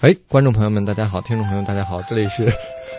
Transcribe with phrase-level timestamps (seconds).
[0.00, 2.44] 哎，观众朋友们，大家好；听众朋友大家好，这里是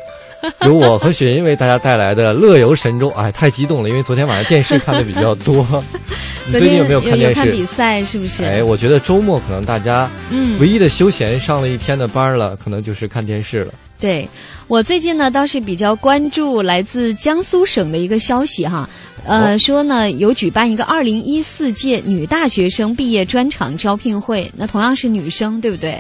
[0.65, 3.07] 由我和雪音为大家带来的《乐游神州》。
[3.13, 5.63] 哎，太激动了，因为昨天晚上电视看的比较多。
[6.47, 7.35] 你最近有没有看电视？
[7.35, 8.43] 看比赛是不是？
[8.43, 13.73] 哎，我觉得周末可能大家嗯，唯一的休闲，上了一天的班了，可能就是看电视了。
[13.99, 14.27] 对
[14.67, 18.89] 我最近呢，倒是比较关注来自江苏省的一个消息哈，
[19.23, 25.99] 呃，哦说呢有举办一个二零一四届女大学生毕业专场招聘会，那同样是女生，对不对？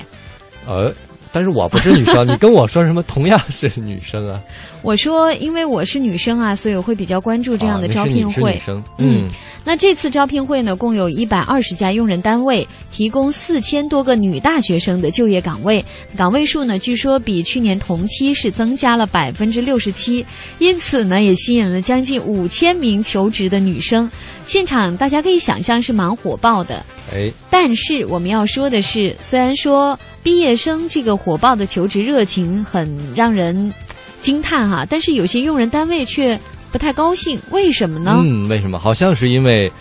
[0.67, 0.93] 呃，
[1.31, 4.41] 但是我不是女生，你跟我说什么同样是女生啊？
[4.83, 8.61] 我说，因为我是女生啊，所以我会比较关注这样的啊招聘会。
[8.97, 9.27] 嗯，
[9.65, 15.83] 那这次招聘会呢，共有一百二十家用人单位提供四千多个女大学生的就业岗位，
[16.15, 20.25] 岗位数呢，据说比去年同期是增加了百分之六十七，
[20.59, 24.09] 因此呢，也吸引了将近五千名求职的女生。
[24.45, 26.85] 现场大家可以想象是蛮火爆的。
[27.11, 29.97] 哎，但是我们要说的是，虽然说
[30.27, 33.73] 毕业生这个火爆的求职热情很让人
[34.19, 36.37] 惊叹哈，但是有些用人单位却
[36.69, 38.19] 不太高兴，为什么呢？
[38.21, 38.77] 嗯，为什么？
[38.77, 39.71] 好像是因为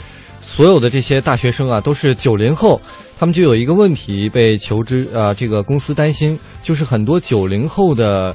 [0.40, 2.80] 所有的这些大学生啊都是九零后，
[3.18, 8.32] 他们就有一个问题被求职啊、这个公司担心，就是很多九零后的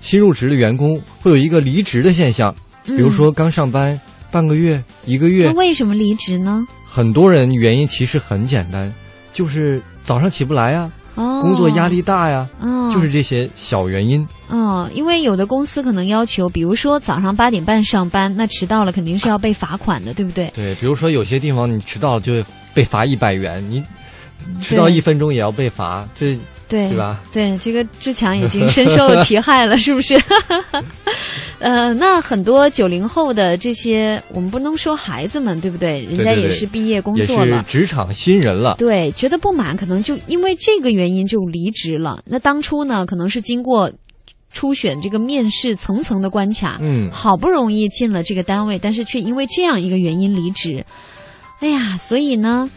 [0.00, 4.00] 新入职的员工会有一个离职的现象，比如说刚上班
[4.30, 6.64] 半个月、一个月那，为什么离职呢？
[6.86, 8.94] 很多人原因其实很简单，
[9.32, 14.26] 就是早上起不来呀、哦，工作压力大呀，哦，就是这些小原因。
[14.48, 20.50] 哦，因为有的公司可能要求，比如说早上八点半上班，那迟到了肯定是要被罚款的，对不对？
[20.54, 23.82] 对，比如说有些地方你迟到了就会被罚一百元，你
[24.62, 26.38] 迟到一分钟也要被罚，这
[26.68, 27.18] 对，对吧？
[27.32, 30.20] 对，这个志强已经深受其害了，是不是？
[31.58, 36.04] 呃，那很多九零后的这些，我们不能说孩子们，对不对？
[36.04, 37.64] 人家也是毕业工作了。
[37.68, 38.76] 职场新人了。
[38.78, 42.22] 对，觉得不满，可能就因为这个原因就离职了。
[42.26, 43.90] 那当初呢，可能是经过
[44.52, 50.84] 初选这个面试层层的关卡，嗯，好不容易进了这个单位，但是却因为这样一个原因离职。
[51.60, 52.70] 哎呀，所以呢，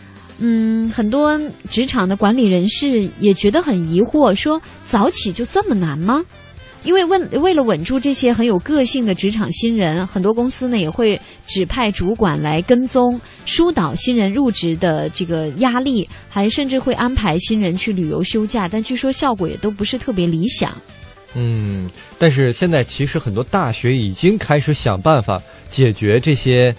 [0.44, 6.22] 嗯，很多职场的管理人士也觉得很疑惑，说早起就这么难吗？
[6.84, 20.76] 因为问为了稳住这些很有个性的职场新人，很多公司呢也会指派主管来跟踪、疏导新人入职的这个压力，还甚至会安排新人去旅游休假，但据说效果也都不是特别理想。
[21.36, 21.88] 嗯，
[22.18, 26.76] 但是现在其实很多大学已经开始想办法解决这些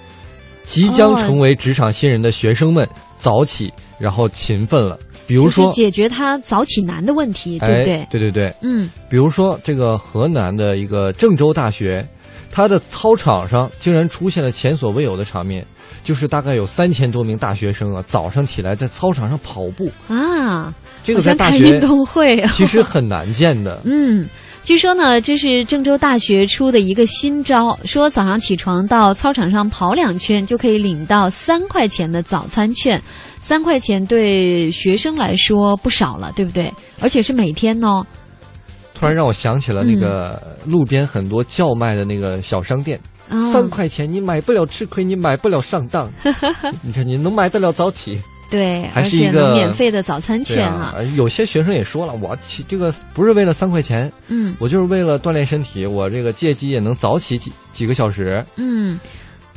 [0.67, 2.87] 即将哦成为职场新人的学生们
[3.23, 4.99] 早起然后勤奋了。
[5.29, 7.95] 比如说，解决他早起难的问题，对不对？
[8.01, 12.05] 哎，对对对，嗯，比如说这个河南的一个郑州大学，
[12.51, 15.65] 它的操场上竟然出现了前所未有的场面，
[16.03, 20.75] 就是大概有三千多名大学生啊，早上起来在操场上跑步，啊，
[21.05, 22.51] 这个像在大学运动会啊。
[22.53, 23.81] 其实很难见的。
[23.85, 24.27] 嗯，
[24.65, 33.01] 据说呢，这是郑州大学出的一个新招，说早上起床到操场上跑两圈就可以领到三块钱的早餐券。
[33.41, 36.73] 三块钱对学生来说不少了，对不对？
[37.01, 38.07] 而且是每天哦。
[38.95, 46.09] 突然让我想起了那个路边很多叫卖的那个小商店，啊三块钱你买不了吃亏，你买不了上当。
[46.83, 48.21] 你看你能买得了早起，
[48.53, 50.95] 对，还而且是一个免费的早餐券啊。
[50.95, 51.03] 啊。
[51.17, 58.45] 有些学生也说了，我起这个不是为了三块钱，嗯我就是为了锻炼身体，我这个借机也能早起几几个小时。
[58.57, 59.01] 嗯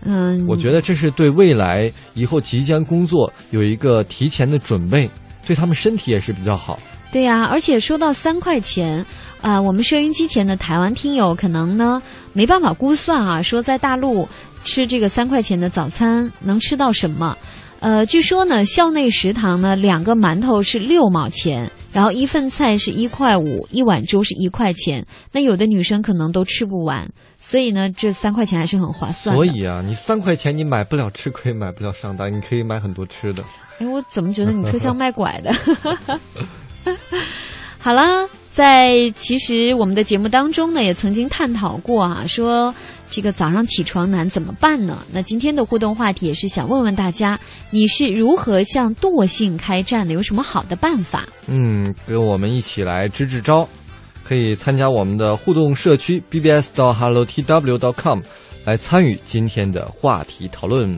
[0.05, 5.09] 嗯，我觉得这是对未来以后即将工作有一个提前的准备，
[5.45, 6.79] 对他们身体也是比较好。
[7.11, 9.05] 对呀、而且说到三块钱，
[9.41, 12.01] 啊、我们收音机前的台湾听友可能呢
[12.33, 14.27] 没办法估算啊，说在大陆
[14.63, 17.35] 吃这个三块钱的早餐能吃到什么。
[17.85, 25.05] 呃，据说呢，校内食堂呢两个馒头是六毛钱，然后一份菜是一块五，一碗粥是一块钱。
[25.31, 29.35] 那有的女生可能都吃不完，所以呢，这三块钱还是很划算。
[29.35, 33.43] 所以啊，你三块钱你买不了吃亏，买不了上当，你可以买很多吃的。
[33.77, 35.53] 哎，我怎么觉得你特像卖拐的？
[37.77, 42.73] 好啦，在其实我们的节目当中呢，也曾经探讨过啊，说
[43.09, 45.05] 这个早上起床难怎么办呢？
[45.11, 50.13] 那今天的互动话题也是想问问大家，你是如何向惰性开战的？
[50.13, 51.25] 有什么好的办法？
[51.47, 53.67] 嗯，跟我们一起来支支招，
[54.23, 58.19] 可以参加我们的互动社区 bbs 到 hello tw 到 com
[58.65, 60.97] 来参与今天的话题讨论。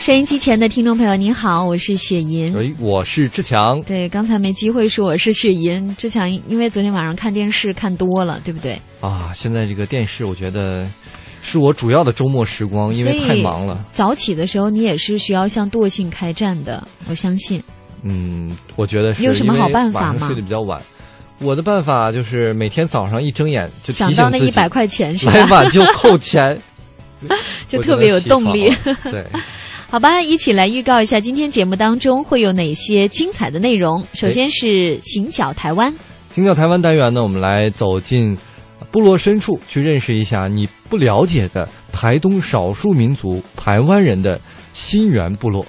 [0.00, 2.54] 收音机前的听众朋友，您好，我是雪银。
[2.54, 3.78] 喂，我是志强。
[3.82, 5.94] 对，刚才没机会说我是雪银。
[5.96, 8.80] 志强，因为昨天晚上看电视看多了，对不对？
[9.02, 10.88] 啊，现在这个电视，我觉得
[11.42, 13.84] 是我主要的周末时光，因为太忙了。
[13.92, 17.62] 早起的时候，你也是需要向惰性开战的，我相信。
[18.02, 19.20] 嗯，我觉得是。
[19.20, 20.26] 你有什么好办法吗？
[20.26, 20.80] 睡得比较晚，
[21.40, 25.32] 我的办法就是每天早上一睁眼就想到那一百块钱是吧？
[25.34, 26.58] 来晚就扣钱，
[27.68, 28.72] 就特别有动力。
[29.12, 29.22] 对。
[29.90, 34.00] 好吧，一起来预告一下今天节目当中会有哪些精彩的内容。
[34.14, 35.92] 首先是行脚台湾，
[36.32, 38.32] 行脚台湾单元呢，我们来走进
[38.92, 44.40] 部落深处，去认识一下你不了解的台东少数民族台湾人的
[44.72, 45.66] 新源部落。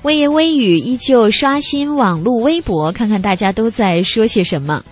[0.00, 4.82] 微言微语依旧刷新网络微博，看看大家都在说些什么。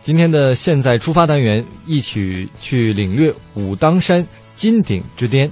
[0.00, 4.24] 今天的现在出发单元，一起去领略武当山。
[4.56, 5.50] 金顶之巅，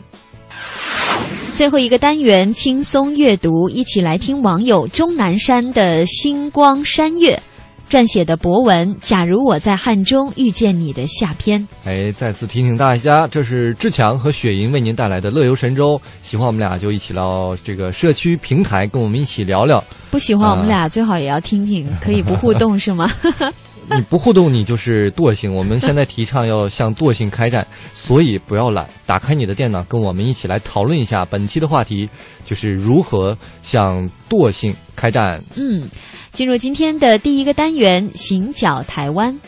[1.55, 7.41] 最后一个单元轻松阅读，一起来听网友钟南山的星光山月
[7.89, 11.65] 撰写的博文《假如我在汉中遇见你》的下篇。
[11.85, 16.01] 哎，再次提醒大家，这是志强和雪莹为您带来的乐游神州。
[16.23, 19.85] 喜欢我们俩就一起到这个社区平台，跟我们一起聊聊。
[20.11, 23.09] 不喜欢我们俩最好也要听听，可以不互动是吗？
[23.91, 25.55] 你不互动，你就是惰性。
[25.55, 32.09] 我们现在提倡要向惰性开战，所以不要懒，打开你的电脑，跟我们一起来讨论一下本期的话题，
[32.45, 35.43] 就是如何向惰性开战。
[35.57, 35.89] 嗯，
[36.33, 39.39] 进入今天的第一个单元——行脚台湾。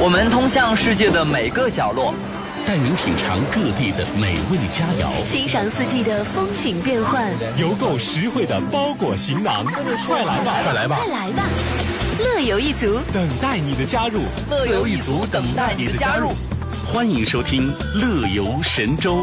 [0.00, 2.14] 我们通向世界的每个角落。
[2.66, 9.64] 带您品尝各地的美味佳肴，欣赏四季的风景变换，邮购实惠的包裹行囊，
[10.06, 11.44] 快来吧，快来吧，快来吧！
[12.18, 14.20] 乐游一族等待你的加入，
[14.50, 16.32] 乐游一族等待你的加入。
[16.86, 19.16] 欢迎收听《乐游神州》。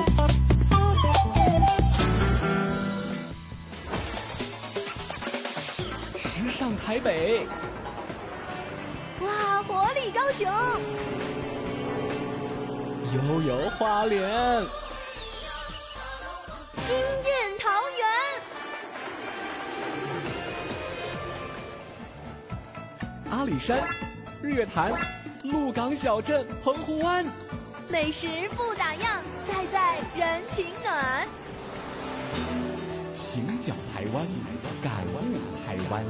[6.18, 7.46] 时尚台北，
[9.22, 10.48] 哇，活力高雄。
[13.16, 14.22] 悠游花莲，
[16.82, 18.06] 惊艳桃园，
[23.32, 23.88] 阿里山，
[24.42, 24.92] 日月潭，
[25.44, 27.26] 鹿港小镇，澎湖湾，
[27.90, 31.26] 美食不打烊，在在人情暖。
[33.14, 34.26] 行脚台湾，
[34.84, 36.04] 感悟台湾。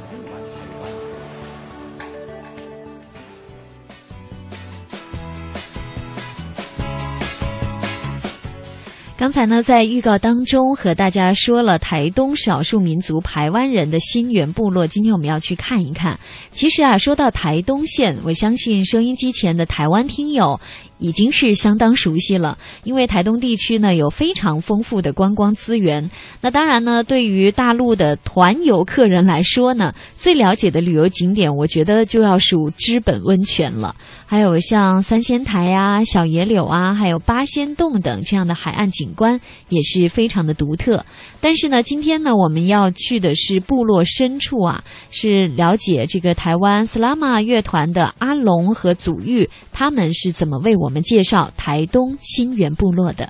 [9.17, 16.19] 刚才呢，在预告当中和大家说了台东少数民族台湾人的新源部落，今天我们要去看一看。
[16.51, 20.59] 其实啊，说到台东县，我相信收音机前的台湾听友。
[20.97, 26.09] 已经是相当熟悉了，因为台东地区呢有非常丰富的观光资源。
[26.41, 33.95] 那当然呢，对于大陆的团游客人来说呢，最了解的旅游景点，我觉得就要数知本温泉了。
[34.27, 41.05] 还有像三仙台啊、小野柳啊，还有八仙洞等这样的海岸景观，也是非常的独特。
[41.39, 53.27] 但是呢，今天呢，我们要去的是部落深处啊，是了解这个台湾斯拉玛乐团的阿龙和祖玉，他们是怎么为我我们介绍台东新源部落的。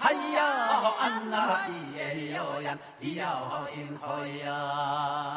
[0.00, 0.42] 哎呀，
[0.98, 3.38] 安那咿耶哟呀，咿呀
[3.70, 5.33] 咿咿呀。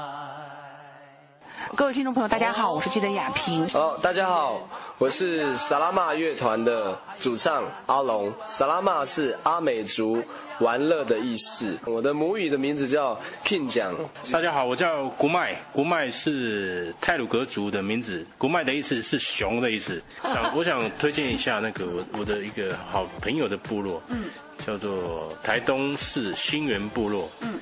[1.78, 3.64] 各位听众朋友，大家好，我是记者亚平。
[3.76, 4.68] 哦，大家好，
[4.98, 8.34] 我是萨拉玛乐团的主唱阿龙。
[8.48, 10.20] 萨拉玛是阿美族
[10.60, 11.78] 玩乐的意思。
[11.86, 13.16] 我的母语的名字叫
[13.46, 13.94] King 讲。
[14.32, 18.26] 大家好，我叫古麦，古麦是泰鲁格族的名字。
[18.40, 20.02] 古麦的意思是熊的意思。
[20.24, 24.24] 想，我想推荐一下那个我我的一个好朋友的部落，嗯，
[24.66, 27.30] 叫做台东市新源部落。
[27.42, 27.60] 嗯，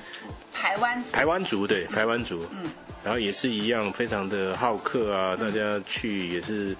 [0.56, 2.46] 台湾台湾族对，台湾族。
[2.50, 2.70] 嗯。
[3.04, 5.36] 然后也是一样，非常的好客啊！
[5.36, 6.76] 大家去也是，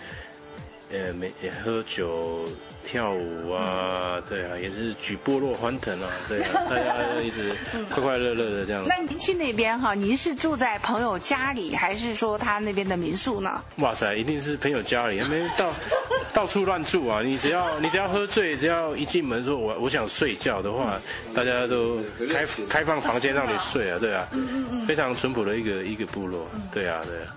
[0.93, 1.33] 呃，没
[1.65, 2.49] 喝酒、
[2.85, 7.53] 跳舞啊，对啊，也是举波落欢腾啊，对啊， 大家一直
[7.91, 8.85] 快快乐乐的这样。
[8.87, 13.63] 那您去那边哈，您是住在朋友家里，还是说他那边的民宿呢？
[13.79, 15.73] 哇塞，一定是朋友家里，没到
[16.33, 17.21] 到处乱住啊！
[17.21, 21.01] 你只要你只要喝醉，只要一进门说我我想睡觉的话，
[21.35, 21.99] 大家都
[22.33, 27.35] 开开放房间让你睡啊，对啊，嗯嗯嗯非常淳朴的一个一个部落，对啊，对啊。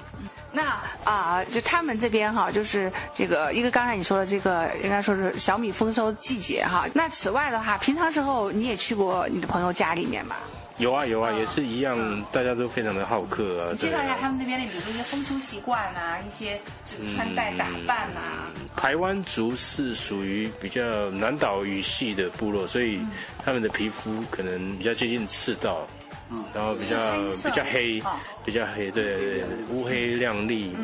[0.51, 6.87] 那啊，就他们这边哈，就是这个一个刚才你说的这个，应该说是小米丰收季节哈。
[6.93, 10.37] 那此外的话，平常时候你也去过你的朋友家里面吧？
[10.77, 13.75] 有啊有啊，也是一样，大家都非常的好客啊。
[13.75, 16.59] 介绍一下他们那边的，比如说一些风俗习惯啊，一些
[17.13, 18.47] 穿戴打扮啊。
[18.77, 23.01] 台湾族是属于比较南岛语系的部落，所以
[23.43, 25.85] 他们的皮肤可能比较接近赤道。
[26.53, 28.01] 然后比较比较黑，
[28.45, 30.75] 比较黑，对对，乌黑亮丽，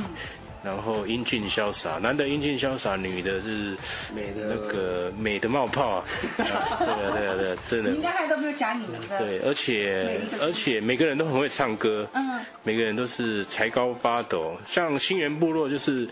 [0.64, 3.78] 然后英俊潇洒，男的英俊潇洒，女的是
[4.16, 4.48] 美的。
[4.50, 6.06] 那个美的冒泡啊，
[6.38, 7.92] 对啊对啊对啊，真的。
[7.92, 9.20] 应该还都没有讲你们的。
[9.20, 16.10] 对，而且而且每个人都很会唱歌，嗯，每个人都是才高八斗，像新源部落就是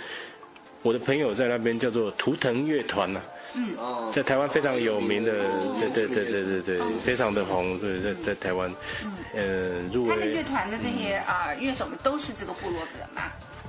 [0.83, 3.19] 我的朋友在那边叫做图腾乐团呐。
[3.55, 5.31] 嗯，在台湾非常有名的，
[5.79, 8.73] 对对对对对对，非常的红，对，在在台湾，
[9.33, 10.09] 嗯，入围。
[10.09, 13.23] 他的乐团的这些啊乐手们都是这个部落的人嘛？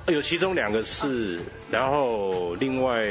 [0.07, 1.39] 有其中两个是，
[1.71, 3.03] 然后另外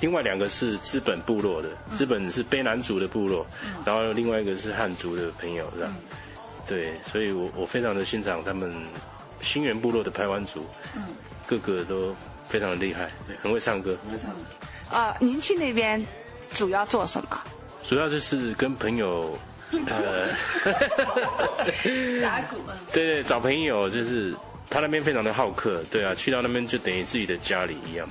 [0.00, 3.46] 另外两个是资本部落的，资本是卑南族的部落，
[3.84, 5.94] 然后另外一个是汉族的朋友，是吧？
[6.66, 8.70] 对，所以我我非常的欣赏他们
[9.40, 11.02] 新源部落的排湾族，嗯，
[11.46, 12.14] 个个都
[12.46, 13.96] 非常的厉害，对，很会唱歌。
[14.90, 16.04] 呃，您去那边
[16.52, 17.40] 主要做什么？
[17.88, 19.38] 主要就是跟朋友，
[19.86, 20.28] 呃，
[22.22, 22.56] 打鼓。
[22.92, 24.34] 对对，找朋友就是
[24.68, 28.08] 他那边非常的好客，对啊，去到那边就等于自己的家里一样，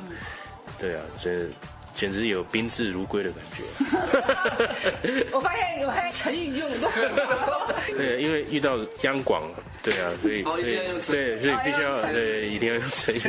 [0.79, 1.48] 对啊，这。
[1.98, 3.63] 简直有宾至如归的感觉。
[5.34, 6.88] 我发现我发现成语用的
[7.98, 9.42] 对，因为遇到央广，
[9.82, 10.75] 对啊，所以所以
[11.18, 13.22] 对，所以必须要对，一定要用成语。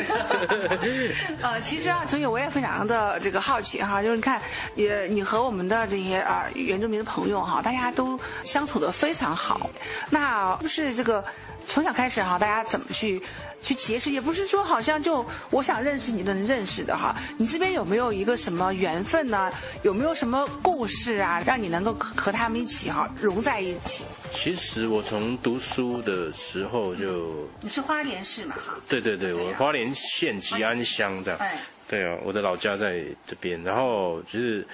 [1.41, 4.41] 呃，其实啊，所以我也非常的这个好奇哈，就是你看，
[4.75, 9.71] 也你和我们的这些啊原住民的朋友哈，大家都相处的非常好。
[10.11, 11.25] 那不是这个
[11.67, 13.23] 从小开始哈，大家怎么去？
[13.63, 19.51] 去结识也不是说好像就我想认识你都能认识的哈，你这边有没有一个什么缘分呢？
[19.83, 24.05] 有没有什么故事啊，让你能够和他们一起哈融在一起？
[24.33, 28.77] 其实我从读书的时候就你是花莲市嘛哈？
[28.89, 31.41] 对对对，我花莲县吉安乡这样。
[31.41, 34.67] 哎，对啊，我的老家在这边，然后就是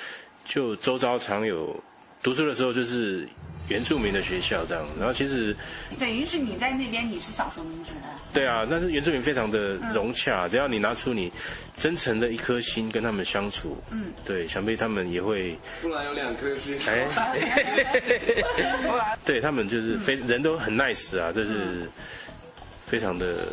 [0.45, 1.75] 就周遭常有
[2.23, 3.29] 读书的时候就是。
[3.69, 5.57] 原住民的学校这样，然后其实
[5.99, 7.93] 等于是你在那边你是少数民族
[8.33, 11.33] 对啊，但是原住民非常的融洽，只要你拿出你
[11.77, 15.57] 真诚的一颗心跟他们相处，嗯，对，想必他们也会。
[15.81, 16.77] 不然有两颗心。
[16.87, 17.07] 哎，
[19.25, 21.89] 对他们就是非人都很 nice 啊，就是
[22.87, 23.47] 非常的。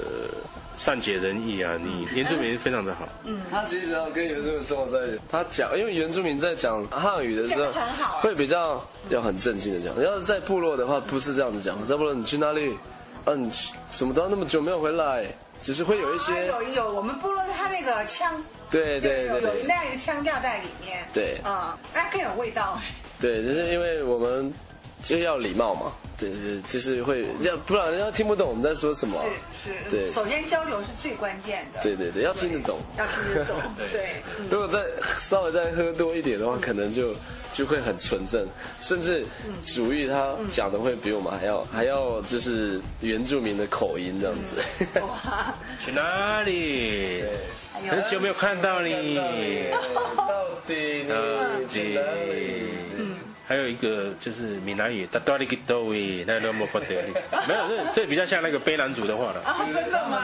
[0.82, 3.08] 善解人意啊，你原住民非常的好。
[3.26, 7.72] 嗯，他其实要跟原住民生活在一起，他讲，因为原住民在讲汉语的时候，
[8.20, 9.96] 会比较要很正经的讲。
[10.02, 11.86] 要是在部落的话，不是这样子讲。
[11.86, 12.76] 在部落，你去哪里？
[13.26, 13.48] 嗯，
[13.92, 15.28] 什么都那么久没有回来，
[15.62, 16.48] 只是会有一些。
[16.48, 20.98] 有有，我们部落他那个腔，对对对，有那样一个腔调在里面。
[21.14, 22.80] 对，嗯，那更有味道。
[23.22, 24.52] 对，就是因为我们
[25.02, 25.92] 就要礼貌嘛。
[26.18, 29.20] 对对，就是会要，不然人家听不懂我们在说什么。
[29.64, 31.82] 是是，对，首先交流是最关键的。
[31.82, 33.56] 对对对，要听得懂，要听得懂。
[33.92, 34.18] 对，
[34.48, 34.86] 如果再
[35.18, 37.16] 稍微再喝多一点的话，可能就
[37.52, 38.48] 就会很纯正，
[38.80, 39.26] 甚至
[39.66, 44.58] 主意他讲的会比我们还要还要就是原住民的口音这样子。
[45.02, 45.52] 哇，
[45.84, 47.24] 去哪里？
[47.90, 49.26] 很久没有看到你，
[50.16, 53.11] 到底你去哪里？
[53.52, 57.12] 还有一个就是闽南语，哒哒哩个多喂，那那么不得力，
[57.50, 59.42] 没有，这这比较像那个卑南族的话了。
[59.42, 60.24] 啊，真的吗？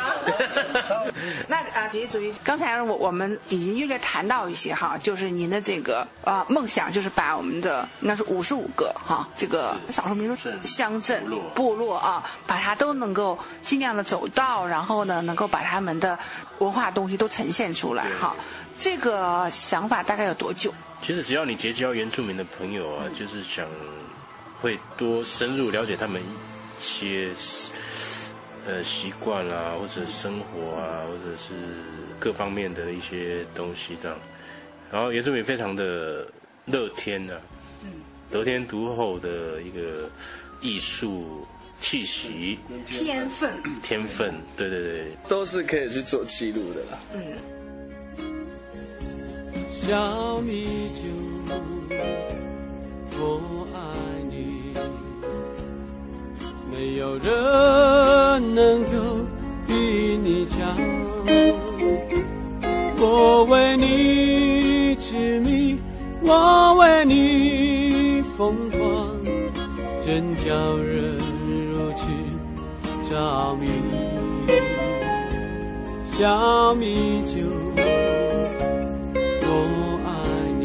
[1.49, 16.17] 那啊，主席主席，刚才我我们已经略略谈到一些哈，就是您的这个啊梦想，就是把我们的应该是五十五个哈这个少数民族乡镇部落啊，把它都能够尽量的走到，然后呢，能够把他们的
[16.59, 18.33] 文化东西都呈现出来哈。
[18.79, 20.73] 这个想法大概有多久？
[21.01, 23.67] 其实只要你结交原住民的朋友啊，就是想
[24.61, 27.31] 会多深入了解他们一些
[28.65, 31.53] 呃习惯啦，或者生活啊，或者是
[32.19, 34.17] 各方面的一些东西这样。
[34.91, 36.27] 然后原住民非常的
[36.65, 37.39] 乐天啊，
[37.83, 40.09] 嗯得天独厚的一个
[40.59, 41.47] 艺术
[41.79, 46.99] 气息、天分、天分，对对对，都是可以去做记录的啦。
[47.13, 47.21] 嗯。
[49.87, 50.67] 小米
[51.01, 51.07] 酒，
[53.17, 53.77] 我爱
[54.29, 54.73] 你，
[56.69, 58.91] 没有人能够
[59.65, 59.73] 比
[60.21, 60.75] 你强。
[62.99, 65.79] 我为你痴迷，
[66.21, 69.07] 我为你疯狂，
[70.01, 71.15] 真叫人
[71.71, 73.69] 如此着迷。
[76.11, 77.96] 小米酒。
[79.59, 80.09] 我爱
[80.59, 80.63] 你，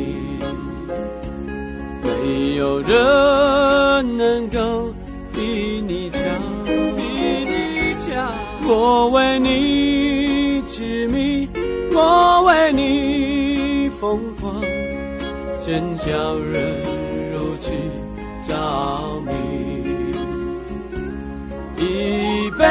[2.02, 4.92] 没有人能够
[5.32, 6.20] 比你强，
[6.94, 7.02] 比
[7.48, 8.32] 你强。
[8.68, 11.48] 我为你痴迷，
[11.94, 14.60] 我为你疯狂，
[15.64, 16.80] 真叫人
[17.32, 17.72] 如此
[18.46, 19.32] 着迷。
[21.78, 22.64] 一杯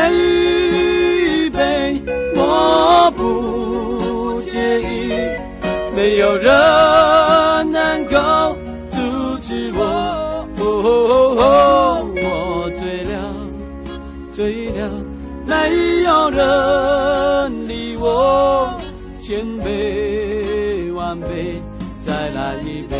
[1.45, 2.01] 一杯，
[2.35, 3.70] 我不。
[5.93, 6.51] 没有人
[7.71, 8.55] 能够
[8.89, 8.97] 阻
[9.41, 13.35] 止我，我醉了，
[14.31, 14.89] 醉了，
[15.45, 18.73] 没有人理我，
[19.19, 21.61] 千杯万杯，
[22.05, 22.95] 再来一杯。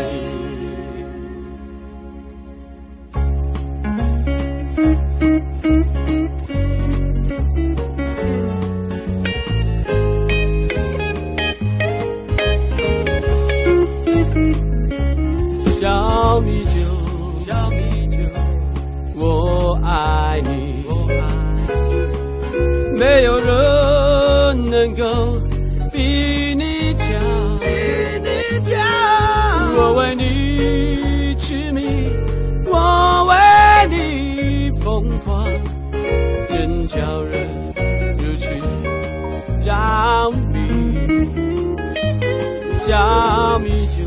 [42.92, 44.04] 小米酒。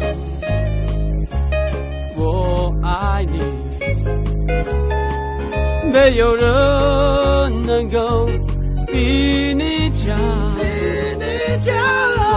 [2.15, 3.39] 我爱你，
[5.91, 6.45] 没有人
[7.63, 8.29] 能够
[8.85, 10.15] 比你强。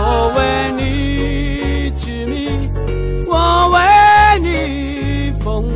[0.00, 2.70] 我为你痴迷，
[3.26, 3.78] 我为
[4.40, 5.68] 你疯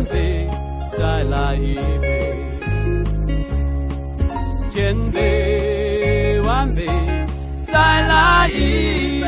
[0.00, 0.48] 万杯，
[0.96, 2.34] 再来一杯，
[4.70, 6.86] 千杯万杯，
[7.66, 7.72] 再
[8.08, 9.26] 来一杯。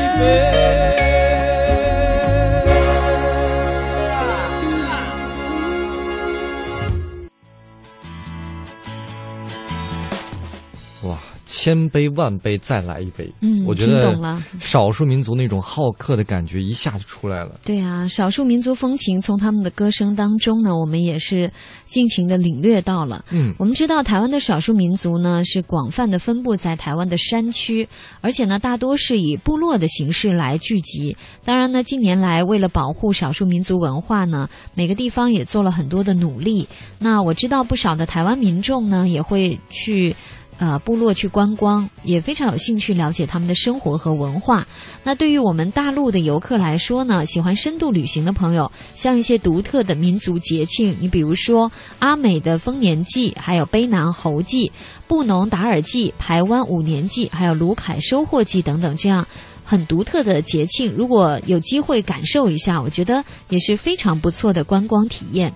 [11.03, 13.31] 哇，千杯万杯再来一杯。
[13.73, 17.59] 我觉得听懂了少数民族那种好客的感觉一下就出来了。
[17.65, 21.51] 对啊，少数民族风情从他们的歌声当中呢，我们也是
[21.85, 23.25] 尽情的领略到了。
[23.31, 27.87] 嗯我们知道台湾的少数民族呢是广泛的分布在台湾的山区，
[28.21, 31.15] 而且呢大多是以部落的形式来聚集。
[31.43, 36.67] 当然呢，近年来为了保护少数民族文化呢，每个地方也做了很多的努力。
[36.99, 40.15] 那我知道不少的台湾民众呢也会去。
[40.57, 44.65] 呃，部落去观光，也非常有兴趣了解他们的生活和文化。
[45.03, 54.71] 那对于我们大陆的游客来说呢，喜欢深度旅行的朋友，像一些独特的民族节庆，你比如说阿美的丰年祭，还有卑南猴祭、
[55.07, 59.25] 布农达尔祭、排湾五年祭，还有卢凯收获祭等等，这样。
[59.65, 65.51] 很独特的节庆，如果有机会感受一下，我觉得也是非常不错的观光体验。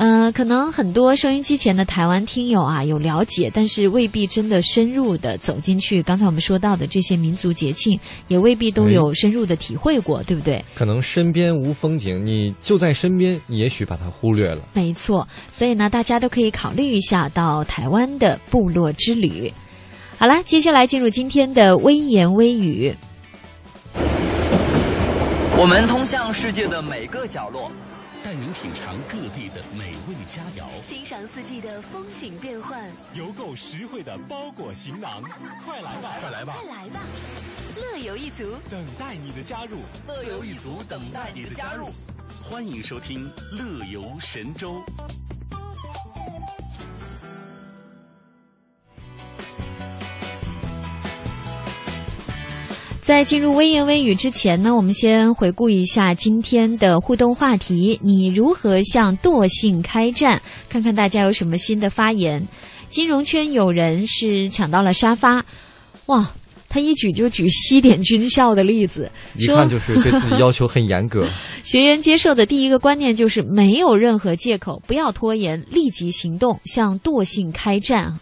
[0.00, 6.02] 呃，可能很多收音机前的台湾听友啊有了解，但是未必真的深入的走进去。
[6.02, 10.64] 刚才我们说到的这些民族节庆，也未必都有深入的体会过，对不对？
[10.74, 14.62] 可能身边无风景，你就在身边，你也许把它忽略了。
[14.72, 19.52] 没错，所以呢，大家都可以考虑一下到台湾的部落之旅。
[20.16, 22.90] 好了，接下来进入今天的微言微语。
[25.58, 27.70] 我们通向世界的每个角落，
[28.30, 35.20] 带您品尝各地的美味佳肴，欣赏四季的风景变换，邮购实惠的包裹行囊，
[35.64, 37.00] 快来吧，快来吧，快来吧！
[37.74, 41.88] 乐游一族，等待你的加入，乐游一族等待你的加入。
[42.40, 44.74] 欢迎收听《乐游神州》。
[53.02, 60.40] 在进入微言微语之前呢，我们先回顾一下今天的互动话题：你如何向惰性开战？
[60.68, 62.46] 看看大家有什么新的发言。
[62.90, 65.44] 金融圈有人是抢到了沙发，
[66.06, 66.30] 哇！
[66.68, 71.26] 他一举就举西点军校的例子，一看就是对自己要求很严格。
[71.64, 78.16] 学员接受的第一个观念就是没有任何借口，不要拖延，立即行动，向惰性开战。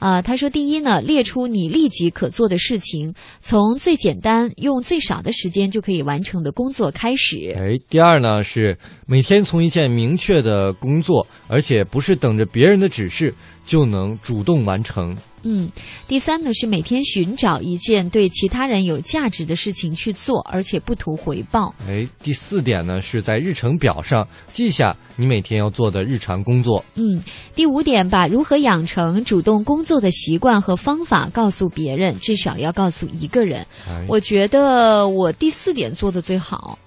[0.00, 7.54] 啊、他说：第一呢，列出你立即可做的事情，从最简单、用最少的时间就可以完成的工作开始。
[7.56, 13.32] 哎，第二呢是每天从一件明确的工作，而且不是等着别人的指示
[13.64, 15.16] 就能主动完成。
[15.42, 15.70] 嗯，
[16.06, 21.74] 第三呢是每天寻找一件对其他人有价值的事情去做，而且不图回报。
[21.88, 26.84] 哎，第四点呢是在日程表上记下你每天要做的日常工作。
[26.96, 27.22] 嗯，
[27.54, 33.66] 第五点，把如何养成主动工作的习惯和方法告诉别人，至少要告诉一个人。
[33.88, 36.78] 哎，我觉得我第四点做的最好。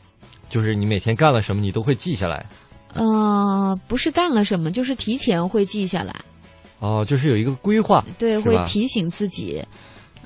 [0.48, 2.46] 就是你每天干了什么，你都会记下来。
[2.94, 6.14] 呃，不是干了什么，就是提前会记下来。
[6.84, 9.64] 哦，就是有一个规划，对，会提醒自己。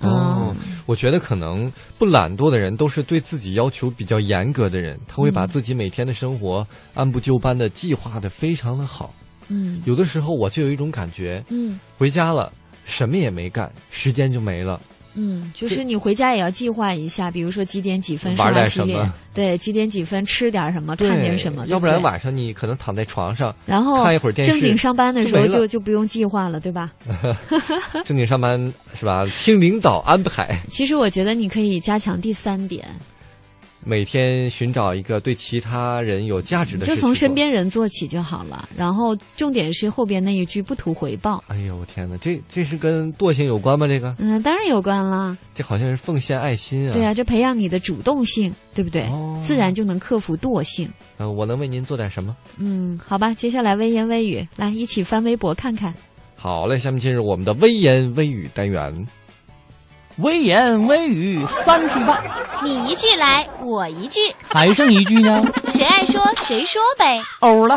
[0.01, 0.55] 哦嗯，
[0.87, 6.65] 我觉得可能不懒惰的人都是对自己要求比较严格的人，他会把嗯自己每天的生活
[6.95, 9.13] 按部就班的计划的非常的好。
[9.49, 12.51] 嗯有的时候我就有一种感觉，嗯回家了
[12.85, 14.81] 什么也没干，时间就没了。
[15.17, 26.91] 嗯，就是你回家也要计划一下，比如说几点几分玩刷牙洗脸对，几点几分吃点什么，看点什么，要不然晚上你可能躺在床上，然后看一会儿电视，正经上班的时候就就不用计划了，对吧？
[28.05, 28.59] 正经上班
[28.93, 29.25] 是吧？
[29.43, 32.85] 听领导安排，其实我觉得你可以加强第三点，
[33.87, 36.99] 每天寻找一个对其他人有价值的事就。
[36.99, 38.67] 从身边人做起就好了。
[38.75, 41.41] 然后重点是后边那一句不图回报。
[41.47, 43.87] 哎呦我天哪，这这是跟惰性有关吗？
[43.87, 45.37] 这个嗯，当然有关啦。
[45.55, 46.93] 这好像是奉献爱心啊。
[46.93, 49.03] 对啊，这培养你的主动性，对不对？
[49.03, 50.89] 哦自然就能克服惰性。
[51.17, 52.35] 呃，我能为您做点什么？
[52.57, 55.93] 嗯，好吧，接下来微言微语，来一起翻微博看看。
[56.35, 59.07] 好嘞，下面进入我们的微言微语单元。
[60.19, 62.23] 微言微语三句半，
[62.63, 67.21] 你一句来，我一句，还剩一句呢， 谁爱说谁说呗。
[67.41, 67.75] 欧了。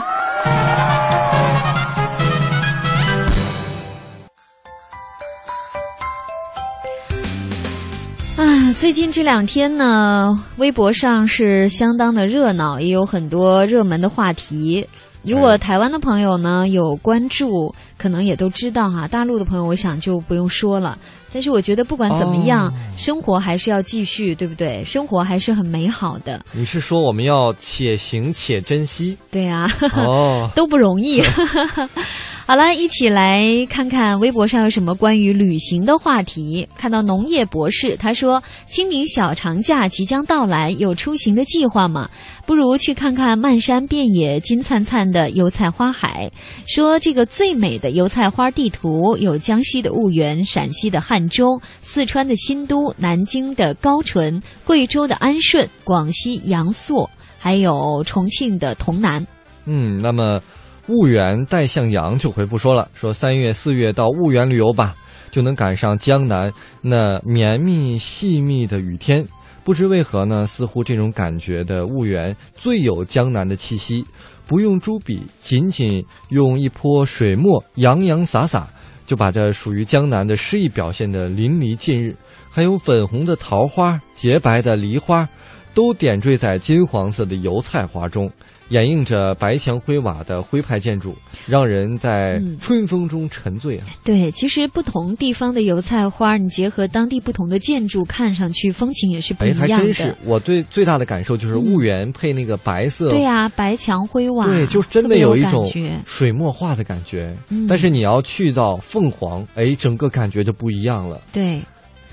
[8.39, 14.89] 啊，最近这两天呢，微博上是相当的热闹，也有很多热门的话题。
[15.23, 19.07] 如果台湾的朋友呢有关注，可能也都知道哈。
[19.07, 20.97] 大陆的朋友，我想就不用说了。
[21.33, 24.83] 但是我觉得不管怎么样，哦生活还是要继续，对不对？
[24.83, 26.45] 生活还是很美好的。
[26.51, 29.17] 你是说我们要且行且珍惜？
[29.31, 31.23] 对啊，哦 都不容易。
[32.47, 36.67] 好了，一起来看看微博上有什么关于旅行的话题。
[36.77, 42.09] 看到农业博士他说，清明小长假即将到来，有出行的计划吗？
[42.45, 46.29] 不如去看看漫山遍野金灿灿的油菜花海。
[46.67, 59.27] 说这个最美的油菜花地图有江西的婺源、陕西的汉中、四川的新都、南京的高淳、贵州的安顺、广西阳朔，还有重庆的潼南。
[59.67, 60.41] 嗯，那么
[60.89, 64.95] 婺源戴向阳就回复说了，说三月四月到婺源旅游吧，
[65.31, 69.25] 就能赶上江南那绵密细密的雨天。
[69.71, 74.05] 不知为何呢，似乎这种感觉的婺源最有江南的气息，
[74.45, 78.69] 不用朱笔，仅仅用一泼水墨洋洋洒洒，
[79.07, 82.17] 就把这属于江南的诗意表现得淋漓尽致。
[82.51, 85.29] 还有粉红的桃花、洁白的梨花，
[85.73, 88.29] 都点缀在金黄色的油菜花中。
[88.71, 91.15] 掩映着白墙灰瓦的徽派建筑，
[91.47, 93.87] 让人在嗯春风中沉醉啊！
[94.05, 99.77] 对，其实不同地方的油菜花，你结合当地不同的建筑，看上去风情也是不哎，一样的。
[99.77, 105.71] 还真是，我对最大的感受就是婺源配那个白色，对呀、白墙灰瓦，对，就真的有一种
[106.07, 107.37] 水墨画的感觉。
[107.49, 111.21] 嗯但是你要去到凤凰，哎，整个感觉就不一样了。
[111.33, 111.61] 对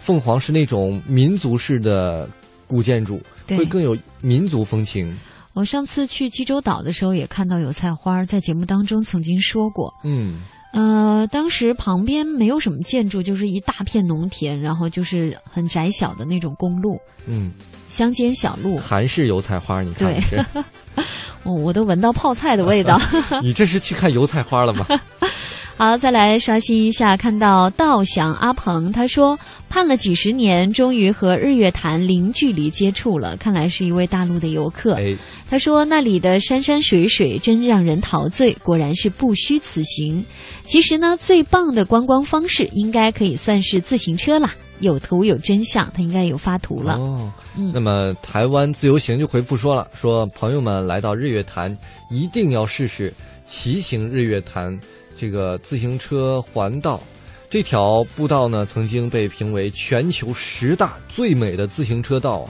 [0.02, 2.28] 凤凰是那种民族式的
[2.66, 5.16] 古建筑，对会更有民族风情。
[5.58, 9.92] 我上次去济州岛的时候也看到油菜花，在节目当中曾经说过。
[10.04, 17.52] 嗯，呃，当时旁边没有什么建筑，就是一大片农田，然后就是很窄小的那种公路，嗯，
[17.88, 18.78] 乡间小路。
[18.78, 20.46] 韩式油菜花，你看对，
[21.42, 23.02] 我、我都闻到泡菜的味道。
[23.42, 24.86] 你这是去看油菜花了吗？
[25.78, 29.38] 好，再来刷新一下，看到道祥阿鹏，他说
[29.70, 34.96] 盼了几十年，终于和日月潭零距离接触了，看来是一位大陆的游客。
[34.96, 35.16] 哎，
[35.48, 40.26] 他说那里的山山水水真让人陶醉，果然是不虚此行。
[40.66, 46.96] 其实呢，最棒的观光方式应该可以算是自行车啦，有图有真相，他应该有发图了。
[46.96, 51.78] 哦，嗯那么台湾自由行就回复说了，说朋友们来到日月潭，
[52.10, 53.14] 一定要试试
[53.46, 54.76] 骑行日月潭
[55.18, 57.02] 这个自行车环道。
[57.50, 62.48] 这条步道呢，曾经被评为全球十大最美的自行车道。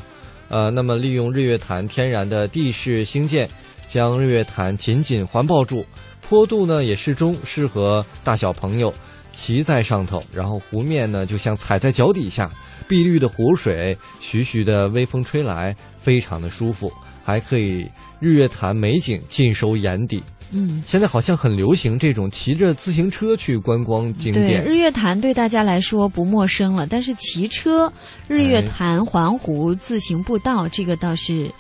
[0.50, 3.50] 呃，那么利用日月潭天然的地势兴建，
[3.88, 5.86] 将日月潭紧紧环抱住，
[6.22, 8.94] 坡度呢也适中，适合大小朋友
[9.34, 12.50] 骑在上头，然后湖面呢就像踩在脚底下，
[12.88, 16.92] 碧绿的湖水，徐徐的微风吹来，非常的舒服，
[17.24, 17.86] 还可以
[18.20, 20.24] 日月潭美景尽收眼底。
[20.52, 24.64] 嗯，现在好像很流行这种骑着自行车去观光景对，点。
[24.64, 27.92] 日月潭对大家来说不陌生了，但是骑车
[28.28, 31.52] 日月潭环湖自行步道，这个倒是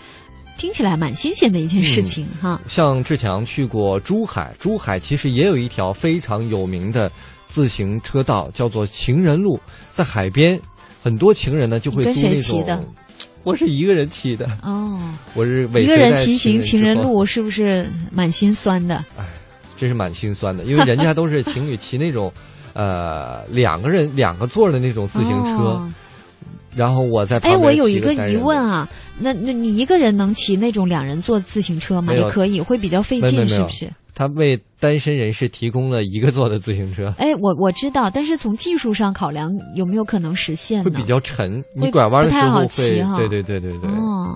[0.58, 2.62] 听起来蛮新鲜的一件事情、哈。
[2.67, 7.12] 像志强去过珠海，珠海其实也有一条非常有名的
[7.50, 9.60] 自行车道，叫做情人路，
[9.93, 10.60] 在海边，
[11.04, 12.86] 很多情人呢就会跟谁租那种。
[13.47, 14.99] 我是一个人骑的，哦，
[15.33, 18.95] 我是尾一个人骑行情人路是不是蛮心酸的？
[19.17, 19.23] 哎
[19.77, 22.29] 真是蛮心酸的，因为人家都是情侣骑那种，
[22.73, 25.93] 呃，两个人两个座的那种自行车，哦
[26.75, 28.86] 然后我在旁哎，我有一个疑问啊，
[29.17, 32.13] 那那你一个人能骑那种两人坐自行车吗？
[32.13, 33.89] 也可以，会比较费劲，是不是？
[34.17, 40.86] 他为单身人士提供了一个座的自行车， 哎，我我知道，但是从技术上考量，有没有可能实现呢？
[40.86, 43.91] 会比较沉，你会拐弯的时不太好候会，骑哈对对对对对。
[43.91, 44.36] 哦，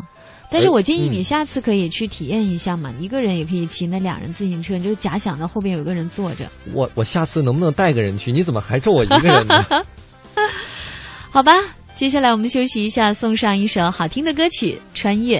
[0.51, 6.45] 但是我建议嗯你下次可以去体验一下嘛，一个人也可以骑那两人自行车，你就假想着后边有个人坐着。
[6.73, 8.31] 我我下次能不能带个人去？
[8.31, 9.65] 你怎么还咒我一个人呢？
[11.31, 11.53] 好吧，
[11.95, 15.39] 接下来我们休息一下，送上一首好听的歌曲《穿越》。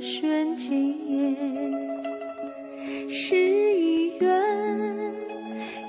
[0.00, 0.70] 瞬间
[3.08, 5.14] 是一愿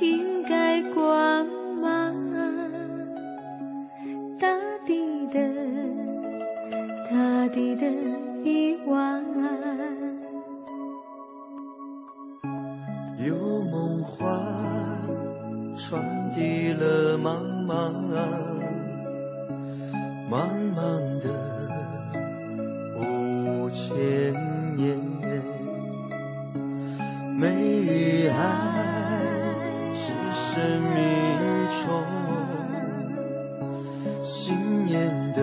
[0.01, 1.45] 应该光
[1.79, 2.15] 芒
[4.39, 4.47] 大
[4.85, 5.39] 地的
[7.09, 7.85] 大地的
[8.43, 9.23] 一晚
[13.19, 14.27] 有梦幻
[15.77, 16.01] 传
[16.33, 18.27] 递了茫茫啊
[20.31, 20.83] 茫茫
[21.21, 21.48] 的
[23.71, 23.95] 千
[24.75, 24.99] 年，
[27.37, 27.47] 美
[27.81, 28.33] 与爱
[29.95, 30.97] 是生命
[31.69, 31.79] 中
[34.23, 34.55] 信
[34.87, 34.97] 念
[35.33, 35.37] 的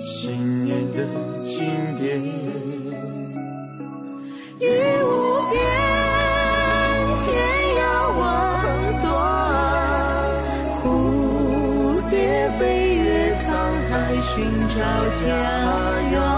[0.00, 0.96] 信念的
[1.44, 1.64] 经
[1.98, 2.20] 典，
[4.58, 4.62] 雨
[5.04, 5.06] 无
[5.50, 5.62] 边，
[7.22, 7.24] 天
[7.78, 7.80] 涯
[8.18, 8.20] 望
[9.02, 9.06] 断，
[10.82, 10.84] 蝴
[12.10, 12.12] 蝶
[12.58, 12.60] 飞
[12.96, 13.40] 越沧
[13.88, 14.30] 海寻
[14.68, 14.74] 找
[15.14, 15.22] 家
[16.10, 16.31] 园。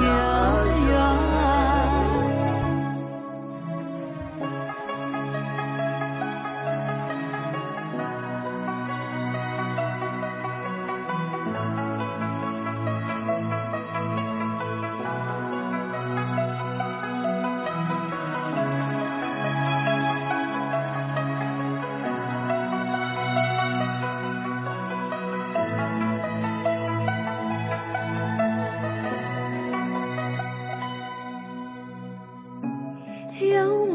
[0.00, 0.81] 家。
[33.48, 33.91] 有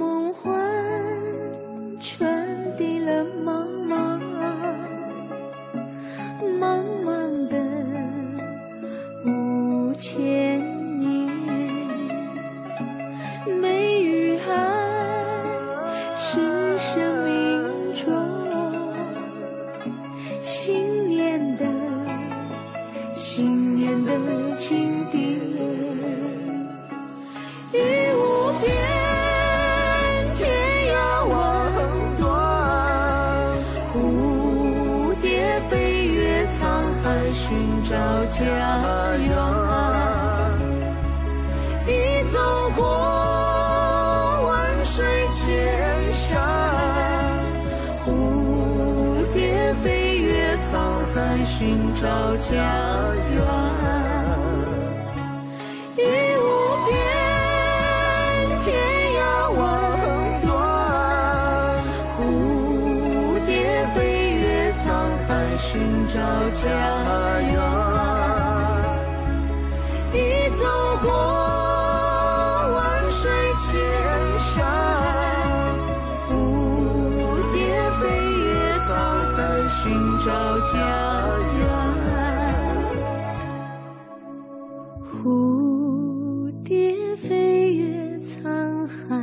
[86.78, 89.16] 也飞越沧海，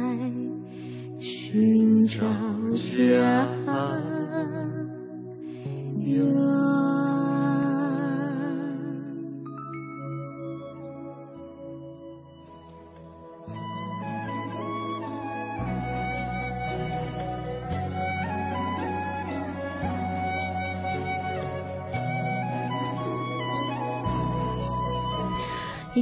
[1.20, 2.18] 寻找
[2.74, 3.46] 家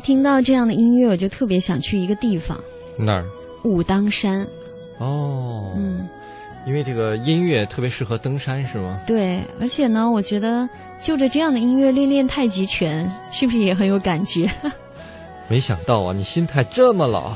[0.03, 2.59] 听到这样的音乐，我就特别想去一个地方
[2.97, 3.25] 那儿——
[3.65, 4.47] 武当山。
[4.99, 6.09] 哦，嗯，
[6.67, 9.01] 因为这个音乐特别适合登山，是吗？
[9.07, 10.69] 对，而且呢，我觉得
[11.01, 14.51] 就着这样的音乐练练太极拳，是不是也很有感觉？
[15.49, 17.35] 没想到啊，你心态这么老。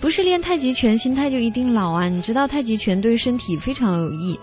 [0.00, 2.08] 不是练太极拳，心态就一定老啊！
[2.08, 4.36] 你知道太极拳对身体非常有益。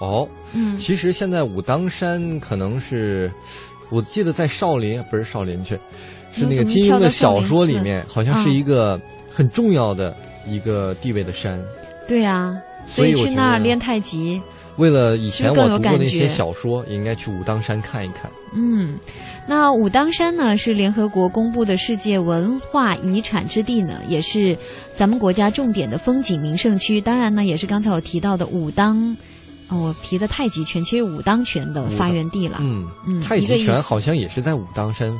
[0.00, 3.28] 哦，嗯，其实现在武当山可能是，
[3.90, 5.76] 我记得在少林不是少林去，
[6.32, 10.14] 是那个金庸的小说里面，好像是一个很重要的
[10.46, 11.62] 一个地位的山。
[12.06, 14.40] 对啊，所以去那儿练太极。
[14.76, 18.30] 为了以前我读过那些小说，也应该去武当山看一看。
[18.54, 18.96] 嗯，
[19.44, 24.56] 那武当山呢是联合国公布的世界文化遗产之地呢，也是
[24.94, 27.00] 咱们国家重点的风景名胜区。
[27.00, 29.16] 当然呢，也是刚才我提到的武当，
[29.66, 32.58] 哦，我提的太极拳，其实武当拳的发源地了。
[32.60, 35.12] 嗯嗯，太极拳好像也是在武当山